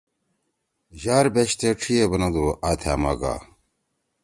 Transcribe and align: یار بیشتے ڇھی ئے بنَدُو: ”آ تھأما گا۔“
یار 1.03 1.25
بیشتے 1.33 1.69
ڇھی 1.79 1.93
ئے 1.99 2.05
بنَدُو: 2.11 2.45
”آ 2.67 2.71
تھأما 2.81 3.13
گا۔“ 3.21 3.33